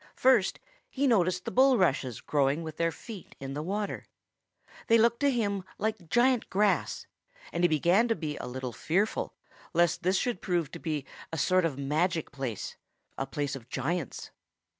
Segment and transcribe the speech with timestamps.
[0.15, 0.59] First
[0.89, 4.07] he noticed the bulrushes growing with their feet in the water.
[4.87, 7.05] They looked to him like giant grass,
[7.53, 9.35] and he began to be a little fearful
[9.73, 12.77] lest this should prove to be a sort of magic place
[13.15, 14.31] a place of giants.